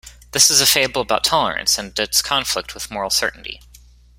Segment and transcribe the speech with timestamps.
[0.31, 3.61] This is a fable about tolerance, and its conflict with moral certainty.